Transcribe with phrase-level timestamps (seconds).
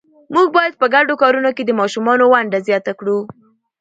[0.33, 3.17] موږ باید په ګډو کارونو کې د ماشومانو ونډه زیات کړو